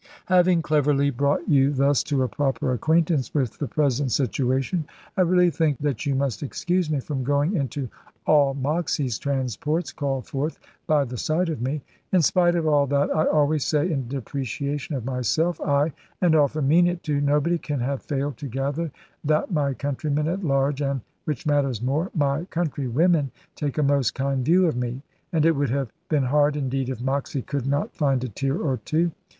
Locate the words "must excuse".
6.15-6.89